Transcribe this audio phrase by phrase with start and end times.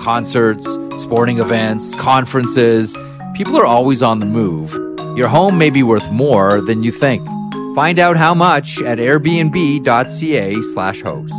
[0.00, 0.66] Concerts,
[0.96, 2.96] sporting events, conferences.
[3.34, 4.72] People are always on the move.
[5.16, 7.26] Your home may be worth more than you think.
[7.74, 11.34] Find out how much at airbnb.ca slash host.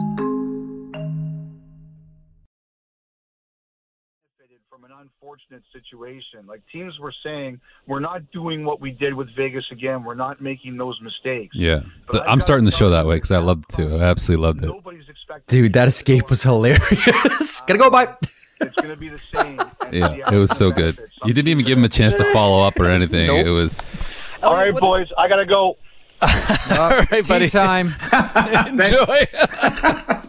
[4.70, 6.46] from an unfortunate situation.
[6.48, 10.04] Like teams were saying, we're not doing what we did with Vegas again.
[10.04, 11.56] We're not making those mistakes.
[11.56, 13.98] Yeah, But I I'm starting the show that way because I loved it too.
[13.98, 14.68] I absolutely loved it.
[14.68, 15.62] Nobody's expecting.
[15.64, 17.62] Dude, that escape was hilarious.
[17.68, 18.16] Gotta go, bye.
[18.60, 19.60] It's going to be the same.
[19.82, 20.98] and Yeah, the it was so good.
[21.26, 23.28] You didn't even give him a chance to follow up or anything.
[23.28, 23.46] Nope.
[23.46, 23.98] It was
[24.44, 25.78] All right, boys, I got to go.
[26.22, 27.88] All right, tea time.
[28.68, 29.26] enjoy.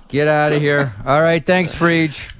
[0.08, 0.92] Get out of here.
[1.04, 2.30] All right, thanks, Freege.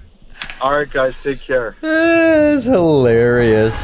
[0.60, 1.77] All right, guys, take care.
[1.82, 3.75] It's hilarious.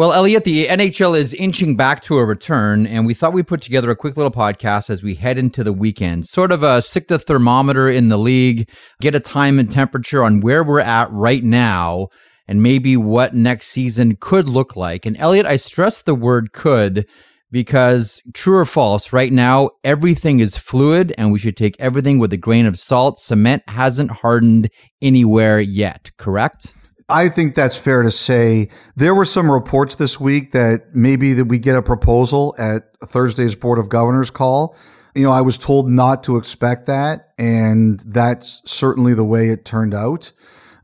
[0.00, 3.60] Well, Elliotte, the NHL is inching back to a return, and we thought we'd put
[3.60, 6.26] together a quick little podcast as we head into the weekend.
[6.26, 8.70] Sort of a stick the thermometer in the league,
[9.02, 12.08] get a time and temperature on where we're at right now,
[12.48, 15.04] and maybe what next season could look like.
[15.04, 17.06] And Elliotte, I stress the word could
[17.50, 22.32] because true or false, right now, everything is fluid and we should take everything with
[22.32, 23.18] a grain of salt.
[23.18, 24.70] Cement hasn't hardened
[25.02, 26.72] anywhere yet, correct?
[27.10, 28.68] I think that's fair to say.
[28.96, 33.56] There were some reports this week that maybe that we get a proposal at Thursday's
[33.56, 34.76] Board of Governors call.
[35.14, 39.64] You know, I was told not to expect that, and that's certainly the way it
[39.64, 40.30] turned out.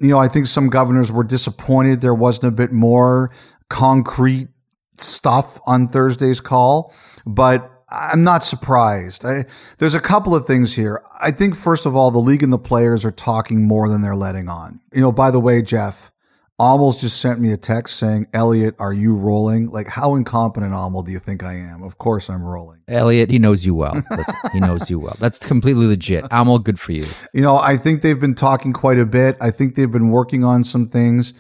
[0.00, 3.30] You know, I think some governors were disappointed there wasn't a bit more
[3.70, 4.48] concrete
[4.96, 6.92] stuff on Thursday's call,
[7.24, 9.24] but I'm not surprised.
[9.24, 9.44] I,
[9.78, 11.02] there's a couple of things here.
[11.20, 14.16] I think, first of all, the league and the players are talking more than they're
[14.16, 14.80] letting on.
[14.92, 16.10] You know, by the way, Jeff,
[16.58, 19.68] Almost just sent me a text saying, Elliotte, are you rolling?
[19.68, 21.82] Like, how incompetent, Almo, do you think I am?
[21.82, 22.80] Of course I'm rolling.
[22.88, 24.02] Elliotte, he knows you well.
[24.10, 25.14] Listen, he knows you well.
[25.20, 26.24] That's completely legit.
[26.30, 27.04] Amal, good for you.
[27.34, 29.36] You know, I think they've been talking quite a bit.
[29.38, 31.34] I think they've been working on some things,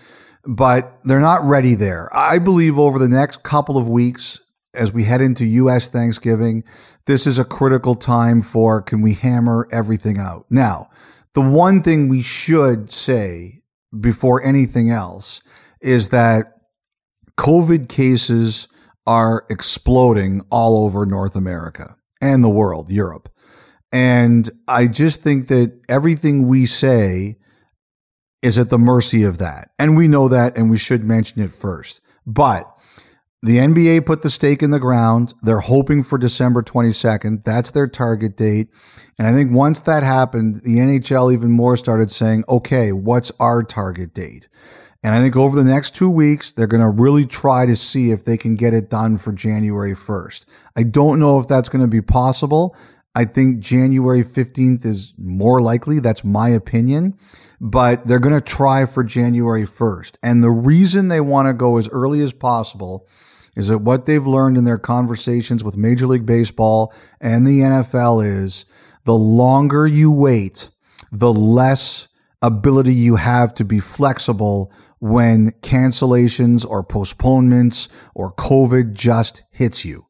[0.44, 2.10] but they're not ready there.
[2.14, 4.42] I believe over the next couple of weeks,
[4.74, 5.88] as we head into U.S.
[5.88, 6.62] Thanksgiving,
[7.06, 10.44] this is a critical time for can we hammer everything out?
[10.50, 10.90] Now,
[11.32, 13.55] the one thing we should say
[13.98, 15.42] before anything else
[15.80, 16.52] is that
[17.38, 18.68] COVID cases
[19.06, 23.28] are exploding all over North America and the world, Europe.
[23.92, 27.36] And I just think that everything we say
[28.42, 29.70] is at the mercy of that.
[29.78, 32.00] And we know that, and we should mention it first.
[32.26, 32.66] But
[33.46, 35.32] the NBA put the stake in the ground.
[35.40, 37.44] They're hoping for December 22nd.
[37.44, 38.68] That's their target date.
[39.20, 43.62] And I think once that happened, the NHL even more started saying, okay, what's our
[43.62, 44.48] target date?
[45.04, 48.10] And I think over the next two weeks, they're going to really try to see
[48.10, 50.44] if they can get it done for January 1st.
[50.76, 52.76] I don't know if that's going to be possible.
[53.14, 56.00] I think January 15th is more likely.
[56.00, 57.16] That's my opinion.
[57.60, 60.18] But they're going to try for January 1st.
[60.20, 63.06] And the reason they want to go as early as possible
[63.56, 68.24] is that what they've learned in their conversations with Major League Baseball and the NFL
[68.24, 68.66] is
[69.04, 70.70] the longer you wait,
[71.10, 72.08] the less
[72.42, 80.06] ability you have to be flexible when cancellations or postponements or COVID just hits you.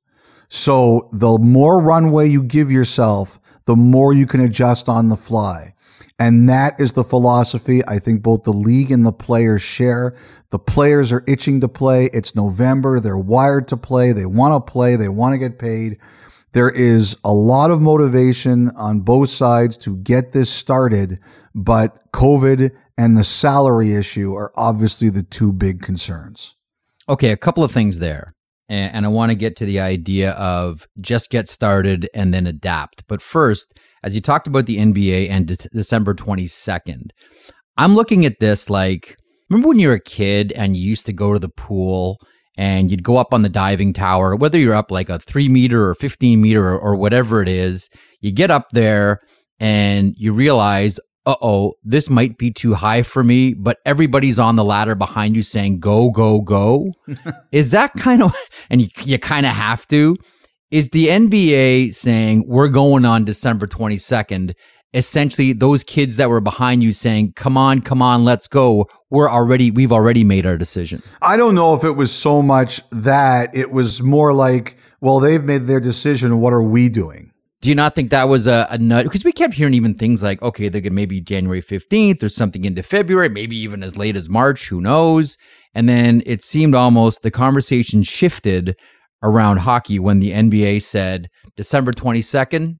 [0.49, 5.75] So the more runway you give yourself, the more you can adjust on the fly.
[6.19, 10.17] And that is the philosophy I think both the league and the players share.
[10.51, 12.09] The players are itching to play.
[12.13, 13.01] It's November.
[13.01, 14.13] They're wired to play.
[14.13, 14.97] They want to play.
[14.97, 15.99] They want to get paid.
[16.53, 21.19] There is a lot of motivation on both sides to get this started,
[21.55, 26.57] but COVID and the salary issue are obviously the two big concerns.
[27.11, 28.33] Okay, a couple of things there.
[28.69, 33.07] And, I want to get to the idea of just get started and then adapt.
[33.07, 37.11] But first, as you talked about the NBA and De- December 22nd,
[37.77, 39.17] I'm looking at this like
[39.51, 42.19] remember when you were a kid and you used to go to the pool
[42.57, 45.89] and you'd go up on the diving tower, whether you're up like a three meter
[45.89, 49.19] or 15 meter or, or whatever it is, you get up there
[49.59, 54.55] and you realize, uh oh, this might be too high for me, but everybody's on
[54.55, 56.93] the ladder behind you saying, go, go, go.
[57.51, 58.33] is that kind of,
[58.71, 60.15] and you, you kind of have to,
[60.77, 64.53] is the NBA saying, we're going on December 22nd?
[64.93, 68.87] Essentially, those kids that were behind you saying, come on, come on, let's go.
[69.09, 71.01] We're already, we've already made our decision.
[71.23, 75.43] I don't know if it was so much that it was more like, well, they've
[75.43, 76.41] made their decision.
[76.41, 77.33] What are we doing?
[77.63, 79.05] Do you not think that was a, a nut?
[79.05, 82.67] Because we kept hearing even things like, okay, they could maybe January 15th or something
[82.67, 85.39] into February, maybe even as late as March, who knows?
[85.75, 88.77] And then it seemed almost the conversation shifted
[89.23, 92.79] around hockey when the NBA said December 22nd,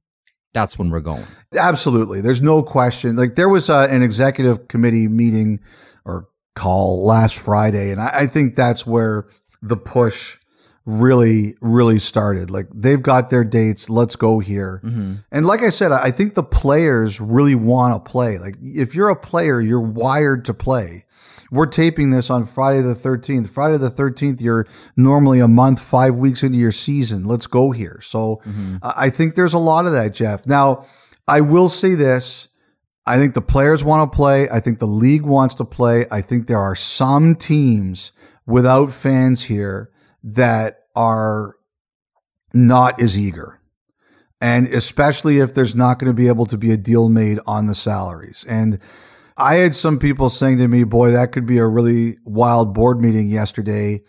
[0.53, 1.23] that's when we're going.
[1.57, 2.21] Absolutely.
[2.21, 3.15] There's no question.
[3.15, 5.59] Like there was a, uh, an executive committee meeting
[6.05, 9.27] or call last Friday, and I, I think that's where
[9.61, 10.37] the push
[10.87, 12.49] really, really started.
[12.49, 13.89] Like they've got their dates.
[13.89, 14.81] Let's go here.
[14.83, 15.15] Mm-hmm.
[15.31, 18.39] And like I said, I think the players really want to play.
[18.39, 21.03] Like if you're a player, you're wired to play.
[21.51, 23.49] We're taping this on Friday the 13th.
[23.49, 27.23] Friday the 13th, you're normally a month, five weeks into your season.
[27.23, 27.99] Let's go here.
[28.01, 28.77] So mm-hmm.
[28.81, 30.47] I think there's a lot of that, Jeff.
[30.47, 30.85] Now,
[31.27, 32.49] I will say this.
[33.05, 34.49] I think the players want to play.
[34.49, 36.05] I think the league wants to play.
[36.11, 38.11] I think there are some teams
[38.45, 39.89] without fans here
[40.23, 41.55] that are
[42.53, 43.61] not as eager.
[44.41, 47.67] And especially if there's not going to be able to be a deal made on
[47.67, 48.45] the salaries.
[48.47, 48.79] And
[49.37, 52.99] I had some people saying to me, boy, that could be a really wild board
[52.99, 54.01] meeting yesterday.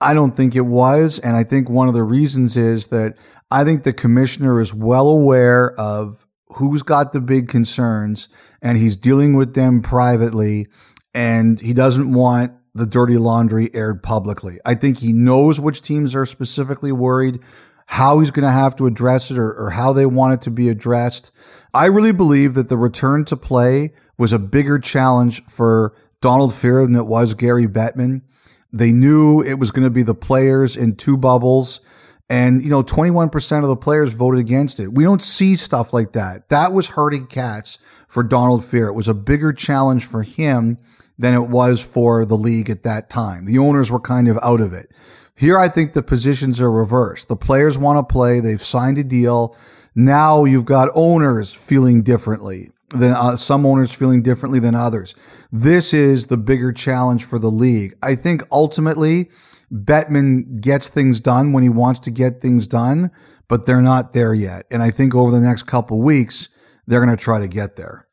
[0.00, 1.20] I don't think it was.
[1.20, 3.16] And I think one of the reasons is that
[3.50, 8.28] I think the commissioner is well aware of who's got the big concerns
[8.60, 10.66] and he's dealing with them privately.
[11.14, 14.58] And he doesn't want the dirty laundry aired publicly.
[14.66, 17.40] I think he knows which teams are specifically worried,
[17.86, 20.50] how he's going to have to address it or, or how they want it to
[20.50, 21.30] be addressed.
[21.72, 26.84] I really believe that the return to play was a bigger challenge for Donald Fehr
[26.84, 28.22] than it was Gary Bettman.
[28.72, 31.80] They knew it was going to be the players in two bubbles.
[32.30, 34.92] And, you know, 21% of the players voted against it.
[34.92, 36.48] We don't see stuff like that.
[36.48, 37.78] That was hurting cats
[38.08, 38.88] for Donald Fehr.
[38.88, 40.78] It was a bigger challenge for him
[41.18, 43.44] than it was for the league at that time.
[43.44, 44.86] The owners were kind of out of it.
[45.36, 47.28] Here, I think the positions are reversed.
[47.28, 48.40] The players want to play.
[48.40, 49.56] They've signed a deal.
[49.94, 55.14] Now you've got owners feeling differently than uh, some owners feeling differently than others.
[55.52, 57.94] This is the bigger challenge for the league.
[58.02, 59.30] I think ultimately
[59.72, 63.10] Bettman gets things done when he wants to get things done,
[63.48, 64.66] but they're not there yet.
[64.70, 66.48] And I think over the next couple weeks,
[66.86, 68.06] they're going to try to get there.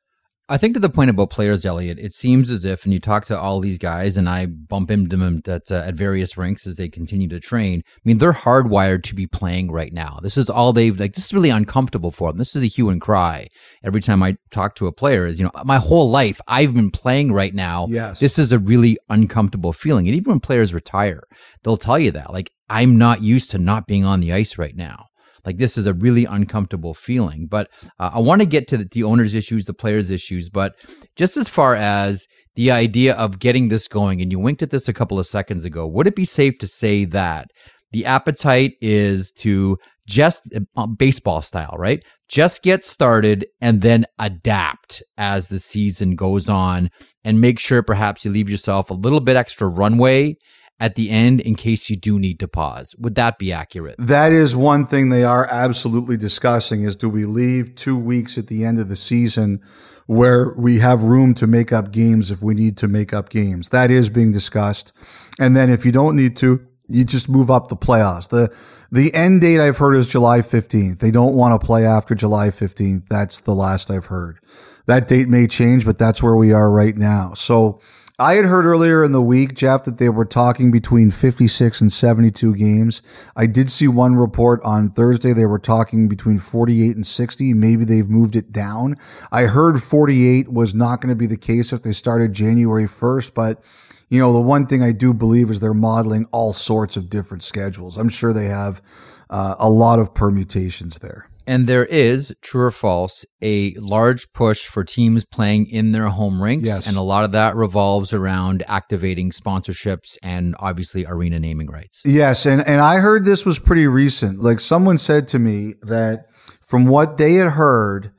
[0.51, 3.23] I think to the point about players, Elliotte, it seems as if, and you talk
[3.25, 6.75] to all these guys, and I bump into them at, uh, at various rinks as
[6.75, 7.83] they continue to train.
[7.87, 10.19] I mean, they're hardwired to be playing right now.
[10.21, 11.13] This is all they've like.
[11.13, 12.37] This is really uncomfortable for them.
[12.37, 13.47] This is the hue and cry
[13.81, 15.25] every time I talk to a player.
[15.25, 17.87] Is you know, my whole life I've been playing right now.
[17.89, 20.05] Yes, this is a really uncomfortable feeling.
[20.09, 21.23] And even when players retire,
[21.63, 22.33] they'll tell you that.
[22.33, 25.05] Like, I'm not used to not being on the ice right now.
[25.45, 27.47] Like this is a really uncomfortable feeling.
[27.47, 30.49] But uh, I want to get to the, the owners' issues, the players' issues.
[30.49, 30.75] But
[31.15, 34.87] just as far as the idea of getting this going, and you winked at this
[34.87, 37.49] a couple of seconds ago, would it be safe to say that
[37.91, 39.77] the appetite is to
[40.07, 42.03] just uh, baseball style, right?
[42.27, 46.89] Just get started and then adapt as the season goes on
[47.23, 50.35] and make sure perhaps you leave yourself a little bit extra runway
[50.81, 52.95] at the end in case you do need to pause.
[52.97, 53.95] Would that be accurate?
[53.99, 58.47] That is one thing they are absolutely discussing is do we leave 2 weeks at
[58.47, 59.61] the end of the season
[60.07, 63.69] where we have room to make up games if we need to make up games.
[63.69, 64.91] That is being discussed.
[65.39, 68.27] And then if you don't need to, you just move up the playoffs.
[68.27, 68.53] The
[68.91, 70.99] the end date I've heard is July 15th.
[70.99, 73.07] They don't want to play after July 15th.
[73.07, 74.39] That's the last I've heard.
[74.87, 77.33] That date may change, but that's where we are right now.
[77.33, 77.79] So
[78.21, 81.91] I had heard earlier in the week, Jeff, that they were talking between 56 and
[81.91, 83.01] 72 games.
[83.35, 85.33] I did see one report on Thursday.
[85.33, 87.55] They were talking between 48 and 60.
[87.55, 88.95] Maybe they've moved it down.
[89.31, 93.33] I heard 48 was not going to be the case if they started January 1st,
[93.33, 93.63] but
[94.07, 97.41] you know, the one thing I do believe is they're modeling all sorts of different
[97.41, 97.97] schedules.
[97.97, 98.83] I'm sure they have
[99.31, 101.30] uh, a lot of permutations there.
[101.47, 106.41] And there is, true or false, a large push for teams playing in their home
[106.41, 106.67] rinks.
[106.67, 106.87] Yes.
[106.87, 112.01] And a lot of that revolves around activating sponsorships and obviously arena naming rights.
[112.05, 112.45] Yes.
[112.45, 114.39] And, and I heard this was pretty recent.
[114.39, 116.25] Like someone said to me that
[116.61, 118.11] from what they had heard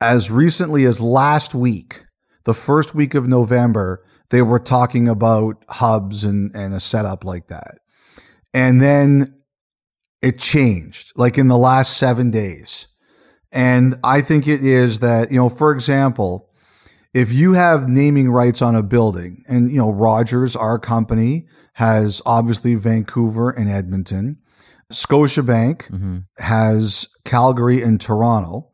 [0.00, 2.04] as recently as last week,
[2.44, 7.48] the first week of November, they were talking about hubs and, and a setup like
[7.48, 7.78] that.
[8.54, 9.39] And then
[10.22, 12.88] it changed like in the last seven days.
[13.52, 16.50] And I think it is that, you know, for example,
[17.12, 22.22] if you have naming rights on a building and, you know, Rogers, our company has
[22.24, 24.38] obviously Vancouver and Edmonton.
[24.92, 26.18] Scotiabank mm-hmm.
[26.38, 28.70] has Calgary and Toronto.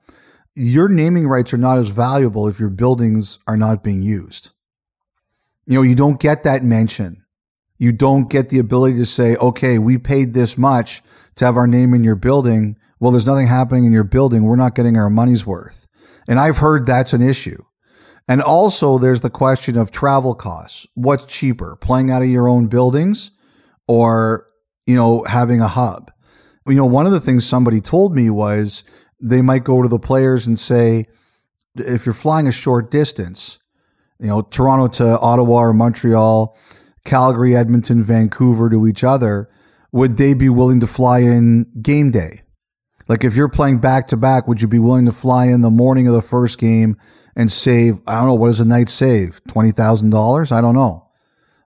[0.55, 4.53] Your naming rights are not as valuable if your buildings are not being used.
[5.67, 7.26] You know, you don't get that mention.
[7.79, 11.03] You don't get the ability to say, okay, we paid this much
[11.37, 12.77] to have our name in your building.
[12.99, 14.45] Well, there's nothing happening in your building.
[14.45, 15.87] We're not getting our money's worth.
[16.29, 17.63] And I've heard that's an issue.
[18.29, 20.87] And also there's the question of travel costs.
[20.95, 23.31] What's cheaper, playing out of your own buildings
[23.87, 24.47] or,
[24.87, 26.11] you know, having a hub?
[26.67, 28.85] You know, one of the things somebody told me was
[29.21, 31.07] they might go to the players and say,
[31.77, 33.61] if you're flying a short distance,
[34.19, 36.57] you know, Toronto to Ottawa or Montreal,
[37.07, 39.49] Calgary, Edmonton, Vancouver to each other,
[39.93, 42.43] would they be willing to fly in game day?
[43.09, 45.71] Like if you're playing back to back, would you be willing to fly in the
[45.71, 46.97] morning of the first game
[47.37, 49.41] and save, I don't know, what does a night save?
[49.49, 50.53] $20,000?
[50.53, 51.09] I don't know.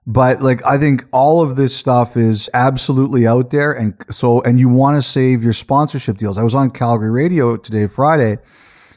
[0.07, 3.71] But like, I think all of this stuff is absolutely out there.
[3.71, 6.37] And so, and you want to save your sponsorship deals.
[6.37, 8.37] I was on Calgary radio today, Friday,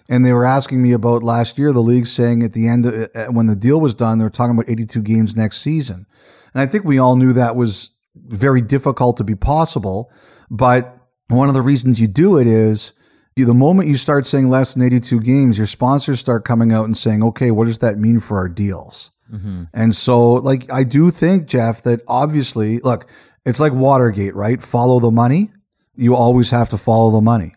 [0.08, 3.08] and they were asking me about last year, the league saying at the end, of,
[3.14, 6.06] uh, when the deal was done, they were talking about 82 games next season.
[6.52, 10.12] And I think we all knew that was very difficult to be possible.
[10.50, 10.96] But
[11.28, 12.92] one of the reasons you do it is
[13.34, 16.96] the moment you start saying less than 82 games, your sponsors start coming out and
[16.96, 19.10] saying, okay, what does that mean for our deals?
[19.32, 19.64] Mm-hmm.
[19.72, 23.08] And so, like, I do think, Jeff, that obviously, look,
[23.46, 24.62] it's like Watergate, right?
[24.62, 25.50] Follow the money.
[25.94, 27.54] You always have to follow the money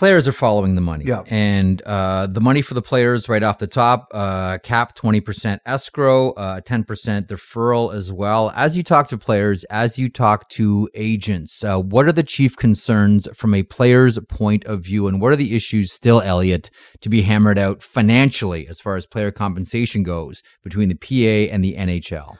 [0.00, 1.04] players are following the money.
[1.04, 1.20] Yeah.
[1.26, 6.30] And uh, the money for the players right off the top, uh, cap 20% escrow,
[6.30, 8.50] uh, 10% deferral as well.
[8.56, 12.56] As you talk to players, as you talk to agents, uh, what are the chief
[12.56, 15.06] concerns from a player's point of view?
[15.06, 16.70] And what are the issues still, Elliotte,
[17.02, 21.62] to be hammered out financially as far as player compensation goes between the PA and
[21.62, 22.38] the NHL?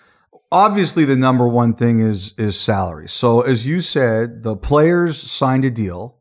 [0.50, 3.06] Obviously, the number one thing is is salary.
[3.06, 6.19] So, as you said, the players signed a deal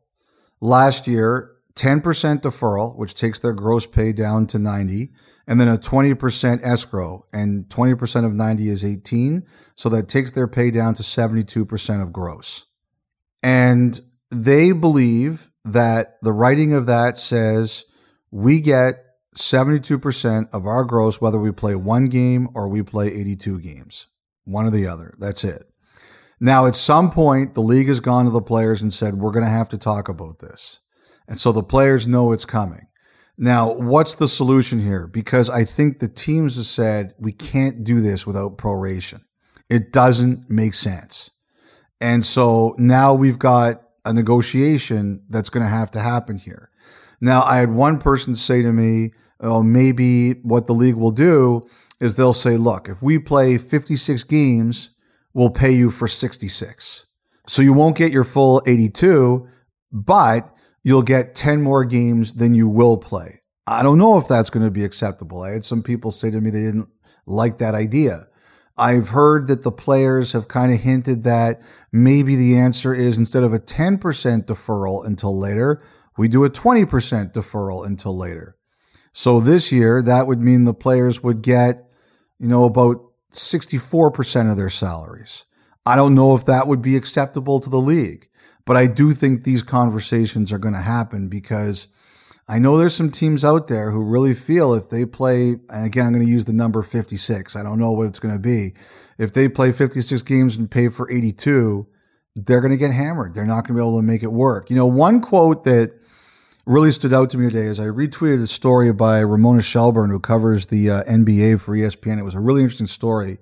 [0.60, 5.10] last year 10% deferral, which takes their gross pay down to 90,
[5.46, 7.26] and then a 20% escrow.
[7.32, 9.46] And 20% of 90 is 18.
[9.74, 12.66] So that takes their pay down to 72% of gross.
[13.42, 13.98] And
[14.30, 17.84] they believe that the writing of that says
[18.30, 18.94] we get
[19.36, 24.08] 72% of our gross, whether we play one game or we play 82 games,
[24.44, 25.14] one or the other.
[25.18, 25.69] That's it.
[26.40, 29.44] Now, at some point, the league has gone to the players and said, we're going
[29.44, 30.80] to have to talk about this.
[31.28, 32.86] And so the players know it's coming.
[33.36, 35.06] Now, what's the solution here?
[35.06, 39.22] Because I think the teams have said we can't do this without proration.
[39.68, 41.30] It doesn't make sense.
[42.00, 46.70] And so now we've got a negotiation that's going to have to happen here.
[47.20, 51.66] Now, I had one person say to me, oh, maybe what the league will do
[52.00, 54.90] is they'll say, look, if we play 56 games
[55.32, 57.06] will pay you for 66.
[57.46, 59.46] So you won't get your full 82,
[59.92, 63.42] but you'll get 10 more games than you will play.
[63.66, 65.42] I don't know if that's going to be acceptable.
[65.42, 66.88] I had some people say to me they didn't
[67.26, 68.26] like that idea.
[68.76, 71.60] I've heard that the players have kind of hinted that
[71.92, 73.98] maybe the answer is instead of a 10%
[74.46, 75.82] deferral until later,
[76.16, 78.56] we do a 20% deferral until later.
[79.12, 81.84] So this year, that would mean the players would get,
[82.38, 85.44] you know, about 64% of their salaries.
[85.86, 88.28] I don't know if that would be acceptable to the league,
[88.64, 91.88] but I do think these conversations are going to happen because
[92.48, 96.06] I know there's some teams out there who really feel if they play, and again,
[96.06, 97.54] I'm going to use the number 56.
[97.54, 98.74] I don't know what it's going to be.
[99.18, 101.86] If they play 56 games and pay for 82,
[102.34, 103.34] they're going to get hammered.
[103.34, 104.68] They're not going to be able to make it work.
[104.68, 105.92] You know, one quote that
[106.70, 110.20] really stood out to me today is I retweeted a story by Ramona Shelburne, who
[110.20, 112.18] covers the uh, NBA for ESPN.
[112.18, 113.38] It was a really interesting story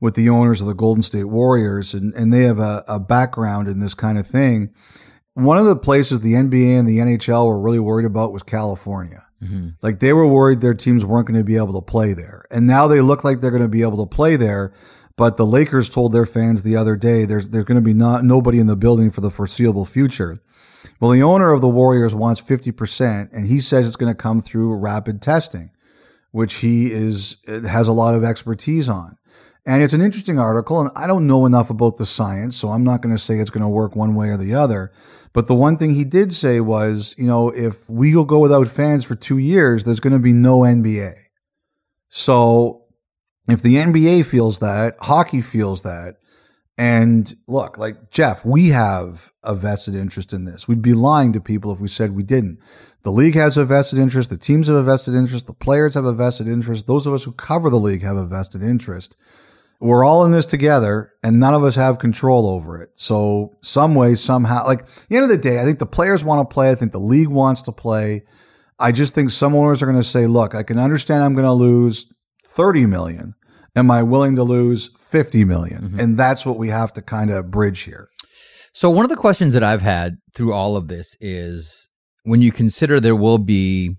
[0.00, 3.68] with the owners of the Golden State Warriors, and, and they have a, a background
[3.68, 4.72] in this kind of thing.
[5.34, 9.26] One of the places the NBA and the NHL were really worried about was California.
[9.42, 9.68] Mm-hmm.
[9.82, 12.44] Like they were worried their teams weren't going to be able to play there.
[12.50, 14.72] And now they look like they're going to be able to play there.
[15.16, 18.24] But the Lakers told their fans the other day there's there's going to be not
[18.24, 20.42] nobody in the building for the foreseeable future.
[21.00, 24.40] Well, the owner of the Warriors wants 50%, and he says it's going to come
[24.40, 25.70] through rapid testing,
[26.30, 29.16] which he is has a lot of expertise on.
[29.66, 32.84] And it's an interesting article, and I don't know enough about the science, so I'm
[32.84, 34.90] not going to say it's going to work one way or the other.
[35.32, 38.66] But the one thing he did say was, you know, if we will go without
[38.66, 41.12] fans for two years, there's going to be no NBA.
[42.08, 42.84] So
[43.48, 46.16] if the NBA feels that, hockey feels that,
[46.80, 50.66] And look, like Jeff, we have a vested interest in this.
[50.66, 52.58] We'd be lying to people if we said we didn't.
[53.02, 54.30] The league has a vested interest.
[54.30, 55.46] The teams have a vested interest.
[55.46, 56.86] The players have a vested interest.
[56.86, 59.18] Those of us who cover the league have a vested interest.
[59.78, 62.92] We're all in this together and none of us have control over it.
[62.94, 66.48] So some way, somehow, like the end of the day, I think the players want
[66.48, 66.70] to play.
[66.70, 68.24] I think the league wants to play.
[68.78, 71.44] I just think some owners are going to say, look, I can understand I'm going
[71.44, 72.10] to lose
[72.42, 73.34] 30 million
[73.76, 75.82] am I willing to lose 50 million?
[75.82, 76.00] Mm-hmm.
[76.00, 78.08] And that's what we have to kind of bridge here.
[78.72, 81.88] So, one of the questions that I've had through all of this is
[82.22, 83.96] when you consider there will be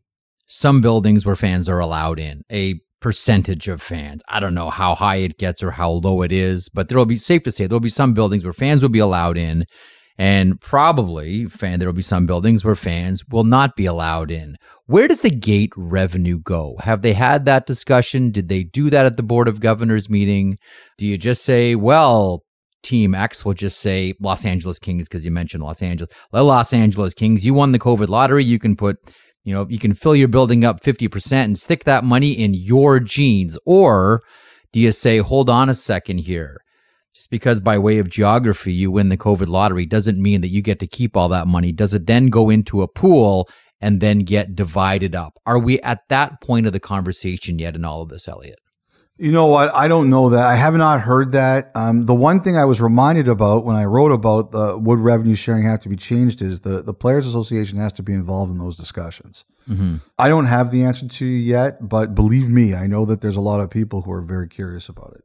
[0.47, 4.21] some buildings where fans are allowed in, a percentage of fans.
[4.29, 7.05] I don't know how high it gets or how low it is, but there will
[7.05, 9.65] be safe to say there will be some buildings where fans will be allowed in
[10.21, 14.55] and probably fan there will be some buildings where fans will not be allowed in.
[14.85, 16.77] Where does the gate revenue go?
[16.81, 18.29] Have they had that discussion?
[18.29, 20.59] Did they do that at the Board of Governors meeting?
[20.99, 22.43] Do you just say, well,
[22.83, 26.13] Team X will just say Los Angeles Kings because you mentioned Los Angeles.
[26.31, 28.43] The Los Angeles Kings, you won the COVID lottery.
[28.43, 28.97] You can put,
[29.43, 32.99] you know, you can fill your building up 50% and stick that money in your
[32.99, 33.57] jeans.
[33.65, 34.21] Or
[34.71, 36.61] do you say, hold on a second here?
[37.13, 40.61] Just because by way of geography you win the COVID lottery doesn't mean that you
[40.61, 41.71] get to keep all that money.
[41.71, 43.47] Does it then go into a pool
[43.81, 45.39] and then get divided up.
[45.45, 48.59] Are we at that point of the conversation yet in all of this, Elliotte?
[49.17, 49.73] You know what?
[49.75, 50.45] I don't know that.
[50.45, 51.71] I have not heard that.
[51.75, 55.35] Um, the one thing I was reminded about when I wrote about the would revenue
[55.35, 58.57] sharing have to be changed is the, the Players Association has to be involved in
[58.57, 59.45] those discussions.
[59.69, 59.97] Mm-hmm.
[60.17, 63.35] I don't have the answer to you yet, but believe me, I know that there's
[63.35, 65.23] a lot of people who are very curious about it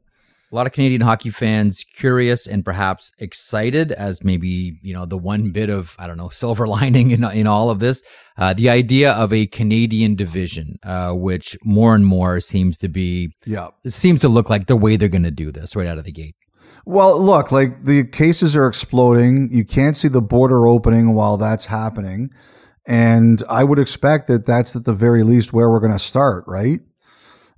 [0.51, 5.17] a lot of Canadian hockey fans curious and perhaps excited as maybe, you know, the
[5.17, 8.01] one bit of, I don't know, silver lining in, in all of this.
[8.37, 13.33] Uh, the idea of a Canadian division, uh, which more and more seems to be,
[13.45, 16.05] yeah, seems to look like the way they're going to do this right out of
[16.05, 16.35] the gate.
[16.85, 19.49] Well, look, like the cases are exploding.
[19.51, 22.29] You can't see the border opening while that's happening.
[22.85, 26.45] And I would expect that that's at the very least where we're going to start,
[26.47, 26.79] right?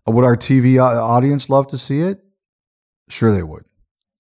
[0.08, 2.20] Would our TV audience love to see it?
[3.10, 3.64] Sure, they would.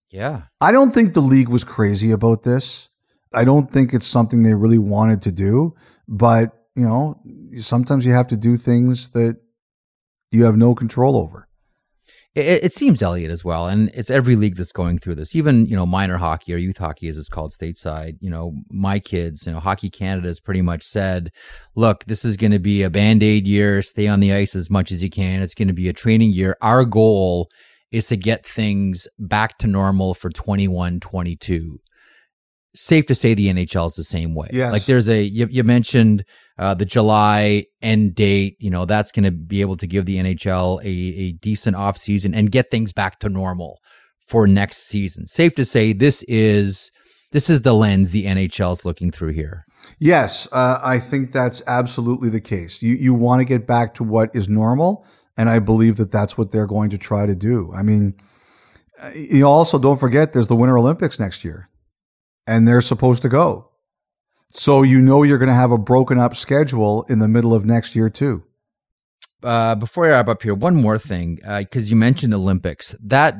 [0.09, 0.43] Yeah.
[0.59, 2.89] I don't think the league was crazy about this.
[3.33, 5.75] I don't think it's something they really wanted to do,
[6.07, 7.21] but you know,
[7.59, 9.37] sometimes you have to do things that
[10.31, 11.47] you have no control over.
[12.35, 15.35] It, it, seems Elliotte as well, and it's every league that's going through this.
[15.35, 18.17] Even you know, minor hockey or youth hockey, as it's called stateside.
[18.21, 21.31] You know, my kids, you know, Hockey Canada has pretty much said,
[21.75, 23.81] "Look, this is going to be a band aid year.
[23.81, 25.41] Stay on the ice as much as you can.
[25.41, 26.55] It's going to be a training year.
[26.61, 27.49] Our goal
[27.91, 31.79] is to get things back to normal for 21 22
[32.75, 34.49] safe to say the NHL is the same way.
[34.51, 34.71] Yes.
[34.71, 36.23] Like there's a you, you mentioned
[36.57, 38.55] uh, the July end date.
[38.59, 41.97] You know that's going to be able to give the NHL a, a decent off
[41.97, 43.79] season and get things back to normal
[44.25, 45.27] for next season.
[45.27, 46.91] Safe to say this is
[47.31, 49.65] this is the lens the NHL is looking through here.
[49.99, 52.81] Yes, uh, I think that's absolutely the case.
[52.81, 55.05] You you want to get back to what is normal.
[55.39, 57.71] And I believe that that's what they're going to try to do.
[57.73, 58.15] I mean,
[59.15, 61.69] you also don't forget there's the Winter Olympics next year
[62.45, 63.69] and they're supposed to go.
[64.51, 67.63] So you know you're going to have a broken up schedule in the middle of
[67.63, 68.43] next year too.
[69.41, 72.93] Uh, before I wrap up here, one more thing, because uh, you mentioned Olympics.
[73.01, 73.35] That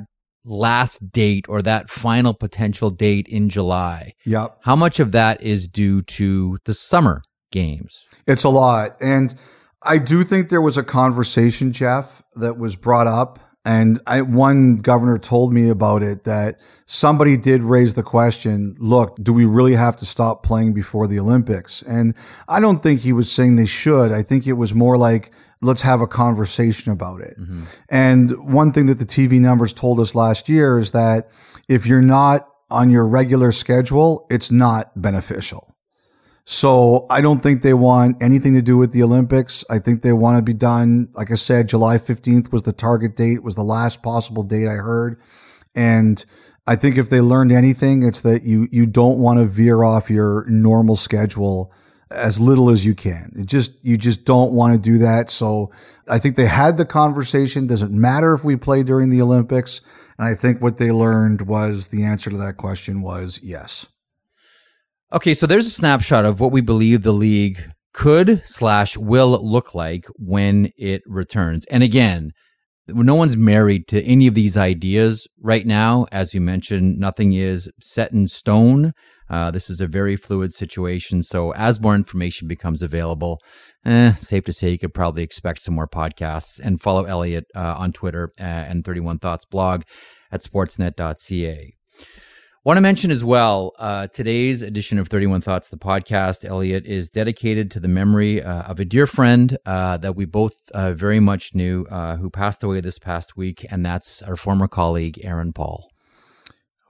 [0.46, 4.14] last date or that final potential date in July.
[4.26, 4.60] Yep.
[4.62, 8.08] How much of that is due to the summer games?
[8.26, 8.96] It's a lot.
[9.02, 9.36] And
[9.84, 13.40] I do think there was a conversation, Jeff, that was brought up.
[13.66, 19.18] And I, one governor told me about it that somebody did raise the question, look,
[19.22, 21.82] do we really have to stop playing before the Olympics?
[21.84, 22.16] And
[22.48, 24.12] I don't think he was saying they should.
[24.12, 27.36] I think it was more like, let's have a conversation about it.
[27.38, 27.64] Mm-hmm.
[27.90, 31.30] And one thing that the TV numbers told us last year is that
[31.68, 35.69] if you're not on your regular schedule, it's not beneficial.
[36.52, 39.64] So I don't think they want anything to do with the Olympics.
[39.70, 41.10] I think they want to be done.
[41.14, 44.78] Like I said, July 15th was the target date, was the last possible date I
[44.78, 45.22] heard.
[45.76, 46.26] And
[46.66, 50.10] I think if they learned anything, it's that you, you don't want to veer off
[50.10, 51.72] your normal schedule
[52.10, 53.32] as little as you can.
[53.36, 55.30] It just, you just don't want to do that.
[55.30, 55.72] So
[56.08, 57.68] I think they had the conversation.
[57.68, 59.82] Doesn't matter if we play during the Olympics.
[60.18, 63.86] And I think what they learned was the answer to that question was yes.
[65.12, 69.74] Okay, so there's a snapshot of what we believe the league could slash will look
[69.74, 71.66] like when it returns.
[71.72, 72.32] And again,
[72.88, 76.06] no one's married to any of these ideas right now.
[76.12, 78.94] As we mentioned, nothing is set in stone.
[79.28, 81.24] Uh, this is a very fluid situation.
[81.24, 83.40] So as more information becomes available,
[83.86, 87.76] eh, safe to say you could probably expect some more podcasts and follow Elliotte uh,
[87.80, 89.82] on Twitter uh, and 31 Thoughts blog
[90.32, 91.74] at sportsnet.ca.
[92.70, 97.10] Want to mention as well, uh, today's edition of 31 Thoughts, the podcast, Elliotte, is
[97.10, 101.20] dedicated to the memory uh, of a dear friend uh, that we both uh, very
[101.20, 105.52] much knew uh, who passed away this past week, and that's our former colleague, Aaron
[105.52, 105.90] Paul.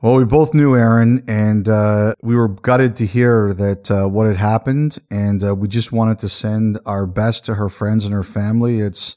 [0.02, 4.36] Well, we both knew Aaron, and uh, we were gutted to hear that what had
[4.36, 8.82] happened, and we just wanted to send our best to her friends and her family.
[8.82, 9.16] It's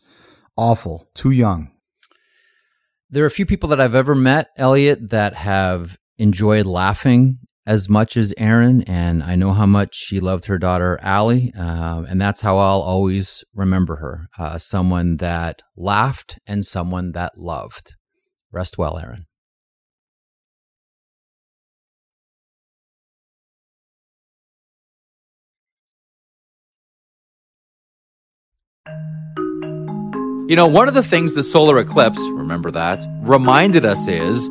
[0.57, 1.73] awful, too young.
[3.11, 7.89] There are a few people that I've ever met, Elliotte, that have enjoyed laughing as
[7.89, 12.21] much as Aaron, and I know how much she loved her daughter Allie, uh, and
[12.21, 17.95] that's how I'll always remember her: uh, someone that laughed and someone that loved.
[18.53, 19.27] Rest well, Aaron.
[30.49, 34.51] You know, one of the things the solar eclipse, remember that, reminded us is